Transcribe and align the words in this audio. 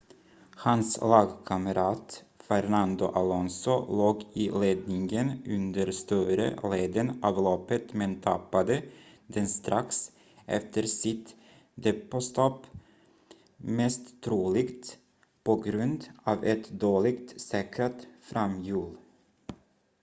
hans 0.59 0.87
lagkamrat 1.09 2.13
fernando 2.45 3.07
alonso 3.19 3.73
låg 3.99 4.23
i 4.33 4.49
ledningen 4.61 5.29
under 5.57 5.91
större 5.91 6.47
delen 6.77 7.23
av 7.23 7.37
loppet 7.43 7.93
men 7.93 8.21
tappade 8.21 8.83
den 9.27 9.47
strax 9.47 10.11
efter 10.45 10.83
sitt 10.83 11.35
depåstopp 11.75 12.65
mest 13.57 14.21
troligt 14.21 14.97
på 15.43 15.55
grund 15.55 16.03
av 16.23 16.43
ett 16.45 16.69
dåligt 16.69 17.41
säkrat 17.41 18.07
framhjul 18.21 18.97